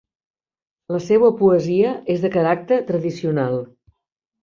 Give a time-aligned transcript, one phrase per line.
[0.95, 3.65] La seua poesia és de caràcter tradicional.